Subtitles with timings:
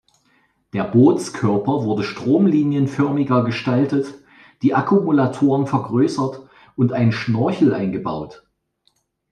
[0.73, 4.15] Der Bootskörper wurde stromlinienförmiger gestaltet,
[4.63, 6.41] die Akkumulatoren vergrößert
[6.75, 8.43] und ein Schnorchel eingebaut.